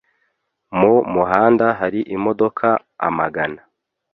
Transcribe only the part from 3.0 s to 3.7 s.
amagana.